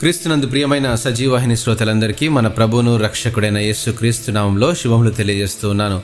క్రీస్తునందు 0.00 0.46
ప్రియమైన 0.46 0.94
సజీవాహిని 0.94 1.56
శ్రోతలందరికీ 1.56 2.28
మన 2.28 2.46
ప్రభువును 2.46 2.96
రక్షకుడైన 2.96 3.58
యేసు 3.58 3.90
క్రీస్తునామంలో 3.90 4.74
శుభములు 4.74 5.10
తెలియజేస్తూ 5.10 5.70
ఉన్నాను. 5.70 6.02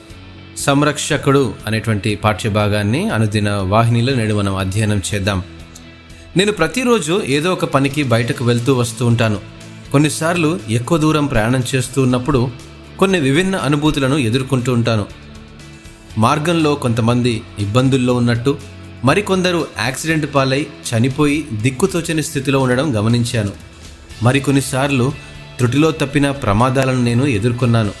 సంరక్షకుడు 0.57 1.53
అనేటువంటి 1.67 2.15
పాఠ్యభాగాన్ని 2.15 3.09
అనుదిన 3.09 3.51
వాహినిలో 3.51 4.13
నేడు 4.15 4.33
మనం 4.33 4.55
అధ్యయనం 4.55 5.01
చేద్దాం. 5.13 5.43
నేను 6.37 6.51
ప్రతిరోజు 6.51 7.21
ఏదో 7.25 7.51
ఒక 7.51 7.65
పనికి 7.65 8.03
బయటకు 8.03 8.45
వెళ్తూ 8.45 8.73
వస్తూ 8.73 9.05
ఉంటాను. 9.05 9.39
కొన్నిసార్లు 9.91 10.59
ఎక్కువ 10.69 10.97
దూరం 10.97 11.25
ప్రయాణం 11.25 11.63
చేస్తూ 11.75 12.01
ఉన్నప్పుడు 12.01 12.49
కొన్ని 12.99 13.19
విభిన్న 13.19 13.55
అనుభూతులను 13.55 14.15
ఎదుర్కొంటూ 14.15 14.73
ఉంటాను. 14.73 15.05
మార్గంలో 16.17 16.75
కొంతమంది 16.75 17.41
ఇబ్బందుల్లో 17.59 18.13
ఉన్నట్టు 18.13 18.57
మరికొందరు 19.05 19.67
యాక్సిడెంట్ 19.79 20.35
పాలై 20.35 20.67
చనిపోయి 20.89 21.47
దిక్కుతోచని 21.53 22.23
స్థితిలో 22.23 22.59
ఉండడం 22.59 22.97
గమనించాను. 22.97 23.72
మరికొన్నిసార్లు 24.23 25.13
త్రుటిలో 25.57 25.91
తప్పిన 25.91 26.31
ప్రమాదాలను 26.31 27.03
నేను 27.03 27.25
ఎదుర్కొన్నాను. 27.25 27.93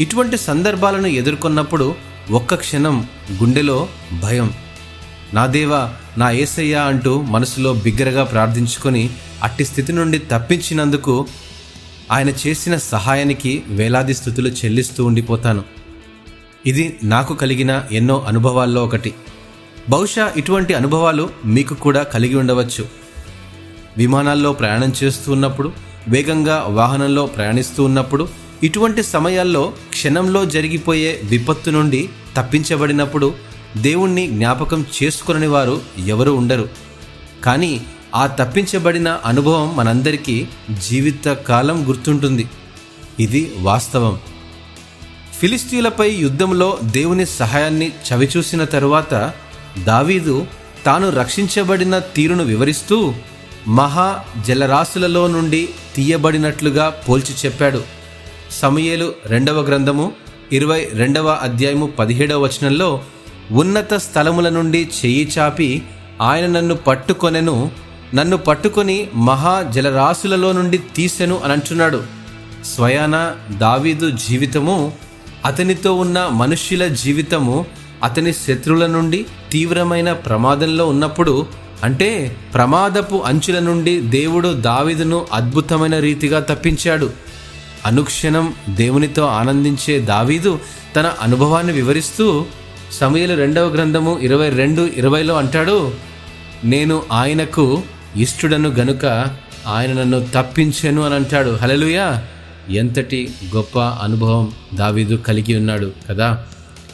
ఇటువంటి 0.00 0.36
సందర్భాలను 0.36 1.06
ఎదుర్కొన్నప్పుడు 1.06 1.94
ఒక్క 2.30 2.54
క్షణం 2.54 2.96
గుండెలో 3.32 3.88
భయం. 4.22 4.52
నా 5.34 5.46
దేవా 5.46 5.80
నా 6.18 6.30
ఏసయ్యా 6.30 6.82
అంటూ 6.82 7.22
మనసులో 7.22 7.72
బిగ్గరగా 7.74 8.24
ప్రార్థించుకొని 8.24 9.10
అట్టి 9.42 9.64
స్థితి 9.64 9.92
నుండి 9.92 10.18
తప్పించినందుకు 10.18 11.26
ఆయన 12.10 12.30
చేసిన 12.46 12.76
సహాయానికి 12.76 13.62
వేలాది 13.68 14.14
స్థుతులు 14.14 14.48
చెల్లిస్తూ 14.48 15.04
ఉండిపోతాను. 15.04 15.62
ఇది 16.66 16.98
నాకు 17.02 17.34
కలిగిన 17.34 17.84
ఎన్నో 17.92 18.24
అనుభవాల్లో 18.28 18.84
ఒకటి. 18.84 19.14
బహుశా 19.88 20.32
ఇటువంటి 20.36 20.74
అనుభవాలు 20.74 21.30
మీకు 21.44 21.74
కూడా 21.74 22.02
కలిగి 22.02 22.34
ఉండవచ్చు. 22.34 22.99
విమానాల్లో 23.96 24.52
ప్రయాణం 24.52 24.92
చేస్తూ 25.04 25.32
ఉన్నప్పుడు 25.32 25.72
వేగంగా 26.08 26.66
వాహనంలో 26.68 27.26
ప్రయాణిస్తూ 27.26 27.84
ఉన్నప్పుడు 27.84 28.28
ఇటువంటి 28.62 29.02
సమయాల్లో 29.02 29.72
క్షణంలో 29.90 30.44
జరిగిపోయే 30.44 31.20
విపత్తు 31.24 31.70
నుండి 31.70 32.08
తప్పించబడినప్పుడు 32.36 33.34
దేవుణ్ణి 33.76 34.26
జ్ఞాపకం 34.26 34.86
చేసుకునని 35.02 35.46
వారు 35.46 35.80
ఎవరు 36.06 36.30
ఉండరు. 36.30 36.68
కానీ 37.44 37.80
ఆ 38.14 38.26
తప్పించబడిన 38.26 39.18
అనుభవం 39.24 39.76
మనందరికీ 39.76 40.48
జీవిత 40.88 41.24
కాలం 41.24 41.88
గుర్తుంటుంది. 41.88 42.46
ఇది 43.20 43.52
వాస్తవం. 43.58 44.18
ఫిలిస్తీన్లపై 45.40 46.10
యుద్ధంలో 46.10 46.78
దేవుని 46.84 47.26
సహాయాన్ని 47.26 47.92
చవిచూసిన 48.12 48.64
తరువాత 48.64 49.32
దావీదు 49.84 50.46
తాను 50.86 51.10
రక్షించబడిన 51.10 51.98
తీరును 51.98 52.44
వివరిస్తూ 52.44 53.14
మహా 53.68 54.24
జలరాశులలో 54.48 55.26
నుండి 55.26 55.68
తీయబడినట్లుగా 55.96 56.88
పోల్చి 56.88 57.34
చెప్పాడు. 57.46 57.82
సమయేలు 58.60 59.12
రెండవ 59.26 59.60
గ్రంథము 59.60 60.12
ఇరవై 60.52 60.88
రెండవ 60.92 61.28
అధ్యాయము 61.30 61.86
పదిహేడవ 61.86 62.42
వచనంలో 62.42 63.02
ఉన్నత 63.50 63.94
స్థలముల 63.94 64.48
నుండి 64.48 64.88
చెయ్యి 65.04 65.32
చాపి 65.38 65.82
ఆయన 66.20 66.46
నన్ను 66.46 66.76
పట్టుకొనెను 66.76 67.70
నన్ను 68.14 68.36
పట్టుకొని 68.36 69.08
మహా 69.14 69.62
జలరాశులలో 69.62 70.52
నుండి 70.52 70.78
తీసెను 70.78 71.40
అని 71.44 71.52
అంటున్నాడు. 71.52 72.02
స్వయాన 72.64 73.34
దావీదు 73.50 74.10
జీవితము 74.10 74.92
అతనితో 75.44 75.94
ఉన్న 75.94 76.28
మనుష్యుల 76.32 76.88
జీవితము 76.88 77.66
అతని 78.04 78.32
శత్రువుల 78.32 78.86
నుండి 78.86 79.26
తీవ్రమైన 79.50 80.12
ప్రమాదంలో 80.12 80.86
ఉన్నప్పుడు 80.86 81.46
అంటే 81.84 82.36
ప్రమాదపు 82.54 83.22
అంచుల 83.26 83.58
నుండి 83.58 84.00
దేవుడు 84.00 84.48
దావీదును 84.48 85.26
అద్భుతమైన 85.32 85.98
రీతిగా 85.98 86.40
తప్పించాడు. 86.40 87.10
అనుక్షణం 87.86 88.54
దేవునితో 88.68 89.22
ఆనందించే 89.22 89.98
దావీదు 89.98 90.58
తన 90.96 91.12
అనుభవాన్ని 91.20 91.72
వివరిస్తూ 91.72 92.44
సమయలు 92.92 93.34
రెండవ 93.34 93.66
గ్రంథము 93.66 94.18
ఇరవై 94.22 94.48
రెండు 94.50 94.88
ఇరవైలో 94.96 95.36
అంటాడు 95.36 95.92
నేను 96.64 97.02
ఆయనకు 97.12 97.82
ఇష్టడను 98.16 98.68
గనుక 98.68 99.06
ఆయన 99.66 99.92
నన్ను 99.92 100.28
తప్పించాను 100.34 101.02
అని 101.02 101.14
అంటాడు. 101.14 101.58
హలలుయ 101.62 102.18
ఎంతటి 102.70 103.30
గొప్ప 103.54 103.78
అనుభవం 103.78 104.52
దావీదు 104.74 105.14
కలిగి 105.14 105.56
ఉన్నాడు 105.56 105.92
కదా. 106.10 106.44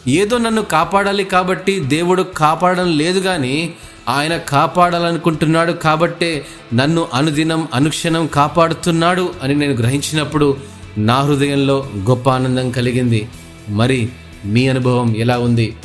ఏదో 0.09 0.39
నన్ను 0.39 0.63
కాపాడాలి 0.63 1.25
కాబట్టి 1.25 1.81
దేవుడు 1.81 2.23
కాపాడడం 2.23 2.99
లేదు 2.99 3.21
కానీ 3.21 3.75
ఆయన 4.09 4.37
కాపాడాలనుకుంటున్నాడు 4.37 5.73
కాబట్టే 5.73 6.47
నన్ను 6.75 7.09
అనుదినం 7.15 7.69
అనుక్షణం 7.75 8.27
కాపాడుతున్నాడు 8.27 9.35
అని 9.43 9.55
నేను 9.55 9.73
గ్రహించినప్పుడు 9.73 10.57
నా 10.99 11.21
హృదయంలో 11.21 11.91
గొప్ప 11.97 12.31
ఆనందం 12.31 12.71
కలిగింది. 12.71 13.29
మరి 13.69 14.09
మీ 14.45 14.69
అనుభవం 14.69 15.17
ఎలా 15.17 15.39
ఉంది? 15.39 15.77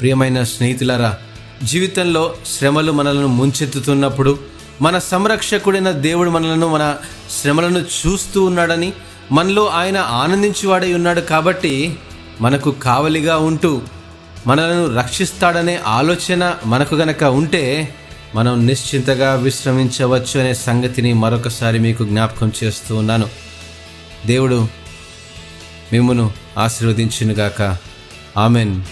ప్రియమైన 0.00 0.42
స్నేహితులారా 0.42 1.16
జీవితంలో 1.62 2.34
శ్రమలు 2.58 2.92
మనలను 2.92 3.26
ముంచెత్తుతున్నప్పుడు 3.26 4.38
మన 4.82 4.98
సంరక్షకుడైన 4.98 5.90
దేవుడు 5.90 6.30
మనలను 6.30 6.68
మన 6.68 6.96
శ్రమలను 7.42 7.78
చూస్తూ 7.78 8.44
ఉన్నాడని 8.44 8.92
మనలో 9.32 9.66
ఆయన 9.66 9.98
ఆనందించువాడై 9.98 10.94
ఉన్నాడు 10.94 11.20
కాబట్టి 11.20 11.98
మనకు 12.40 12.70
కావలిగా 12.70 13.36
ఉంటూ 13.36 13.82
మనలను 14.46 14.94
రక్షిస్తాడనే 14.94 15.80
ఆలోచన 15.86 16.56
మనకు 16.66 16.94
గనక 16.94 17.24
ఉంటే 17.24 17.94
మనం 18.34 18.66
నిశ్చింతగా 18.66 19.34
విశ్రమించవచ్చు 19.34 20.40
అనే 20.40 20.54
సంగతిని 20.54 21.12
మరొకసారి 21.12 21.78
మీకు 21.78 22.04
జ్ఞాపకం 22.04 22.52
చేస్తూ 22.64 22.96
ఉన్నాను. 22.96 23.28
దేవుడు 24.26 24.68
మిమ్మును 25.92 26.32
ఆశీర్వదించునుగాక. 26.58 27.76
ఆమెన్. 28.38 28.82